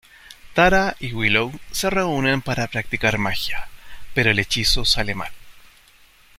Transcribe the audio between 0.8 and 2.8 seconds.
y Willow se reúnen para